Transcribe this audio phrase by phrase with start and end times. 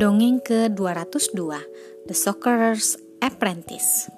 [0.00, 1.36] Dongeng ke-202
[2.08, 4.08] The Sorcerer's Apprentice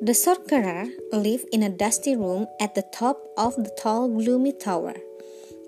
[0.00, 4.96] The sorcerer lived in a dusty room at the top of the tall gloomy tower.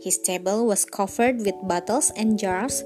[0.00, 2.80] His table was covered with bottles and jars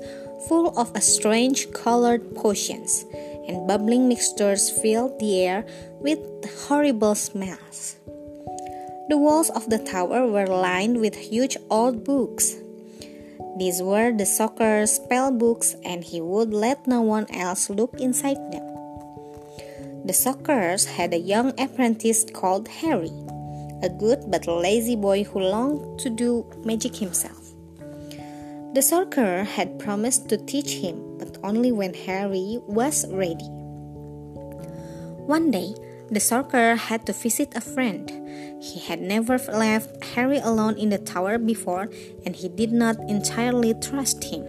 [0.50, 3.07] full of a strange colored potions,
[3.46, 5.62] and bubbling mixtures filled the air
[6.02, 6.18] with
[6.66, 7.95] horrible smells.
[9.07, 12.59] The walls of the tower were lined with huge old books
[13.59, 18.37] these were the sorcerer's spell books, and he would let no one else look inside
[18.53, 18.65] them.
[20.05, 23.13] The sorcerers had a young apprentice called Harry,
[23.82, 27.53] a good but lazy boy who longed to do magic himself.
[28.75, 33.48] The sorcerer had promised to teach him, but only when Harry was ready.
[35.27, 35.75] One day,
[36.11, 38.11] the sorcerer had to visit a friend
[38.61, 41.89] he had never left Harry alone in the tower before,
[42.25, 44.45] and he did not entirely trust him.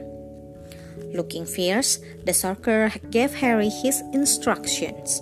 [1.14, 5.22] Looking fierce, the sorcerer gave Harry his instructions.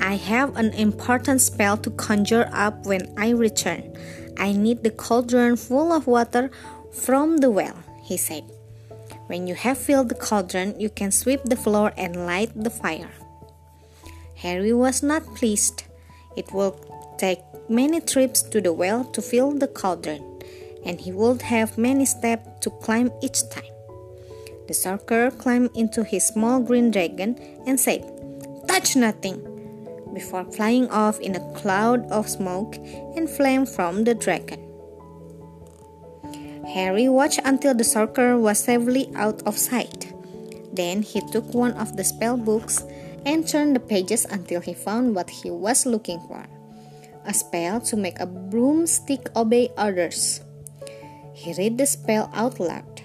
[0.00, 3.94] I have an important spell to conjure up when I return.
[4.38, 6.50] I need the cauldron full of water
[6.92, 8.44] from the well, he said.
[9.26, 13.10] When you have filled the cauldron, you can sweep the floor and light the fire.
[14.42, 15.84] Harry was not pleased.
[16.36, 16.74] It would
[17.16, 20.22] take many trips to the well to fill the cauldron,
[20.84, 23.70] and he would have many steps to climb each time.
[24.66, 28.02] The sorcerer climbed into his small green dragon and said,
[28.66, 29.38] Touch nothing!
[30.12, 32.76] before flying off in a cloud of smoke
[33.16, 34.60] and flame from the dragon.
[36.74, 40.12] Harry watched until the sorcerer was safely out of sight.
[40.72, 42.84] Then he took one of the spell books
[43.24, 46.46] and turned the pages until he found what he was looking for
[47.24, 50.40] a spell to make a broomstick obey orders.
[51.34, 53.02] He read the spell out loud.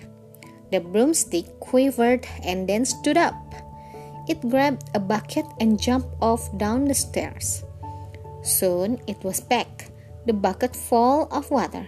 [0.71, 3.35] The broomstick quivered and then stood up.
[4.27, 7.63] It grabbed a bucket and jumped off down the stairs.
[8.43, 9.91] Soon it was back,
[10.25, 11.87] the bucket full of water.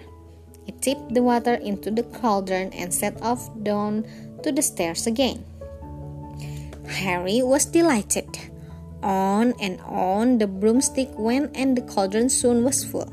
[0.68, 4.06] It tipped the water into the cauldron and set off down
[4.44, 5.44] to the stairs again.
[6.90, 8.28] Harry was delighted.
[9.02, 13.08] On and on the broomstick went, and the cauldron soon was full.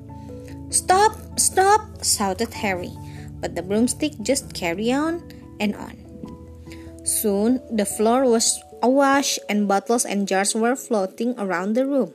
[0.70, 1.38] Stop!
[1.38, 2.02] Stop!
[2.02, 2.90] shouted Harry,
[3.40, 5.22] but the broomstick just carried on
[5.60, 5.94] and on.
[7.04, 12.12] Soon the floor was awash, and bottles and jars were floating around the room.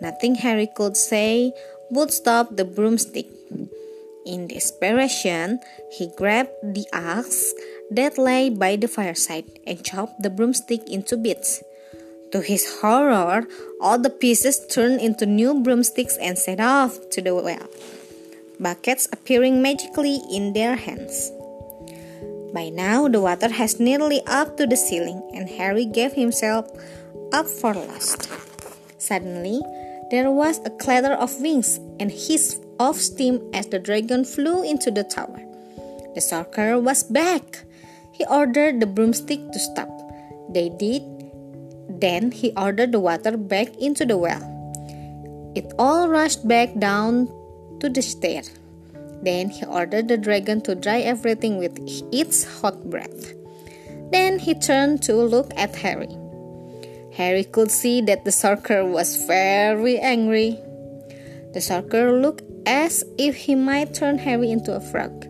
[0.00, 1.52] Nothing Harry could say
[1.90, 3.30] would stop the broomstick.
[4.26, 5.60] In desperation,
[5.92, 7.54] he grabbed the axe
[7.90, 11.62] that lay by the fireside and chopped the broomstick into bits.
[12.32, 13.46] To his horror,
[13.80, 17.68] all the pieces turned into new broomsticks and set off to the well,
[18.58, 21.30] buckets appearing magically in their hands.
[22.52, 26.66] By now, the water has nearly up to the ceiling, and Harry gave himself
[27.32, 28.28] up for lost.
[28.98, 29.60] Suddenly,
[30.10, 34.90] there was a clatter of wings and hiss of steam as the dragon flew into
[34.90, 35.40] the tower.
[36.14, 37.64] The sorcerer was back.
[38.16, 39.90] He ordered the broomstick to stop.
[40.48, 41.02] They did,
[41.88, 44.40] then he ordered the water back into the well.
[45.54, 47.28] It all rushed back down
[47.80, 48.42] to the stair.
[49.22, 51.76] Then he ordered the dragon to dry everything with
[52.12, 53.34] its hot breath.
[54.12, 56.16] Then he turned to look at Harry.
[57.12, 60.58] Harry could see that the sorcerer was very angry.
[61.52, 65.26] The sorcerer looked as if he might turn Harry into a frog.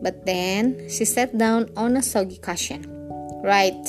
[0.00, 2.88] But then she sat down on a soggy cushion.
[3.40, 3.84] Right,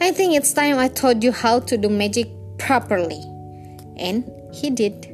[0.00, 3.20] I think it's time I taught you how to do magic properly.
[4.00, 5.12] And he did.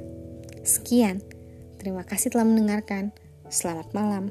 [0.62, 1.22] Sekian.
[1.82, 3.10] Terima kasih telah mendengarkan.
[3.50, 4.30] Selamat malam.